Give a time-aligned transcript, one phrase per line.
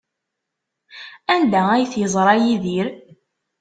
[1.33, 2.87] Anda ay t-yeẓra Yidir?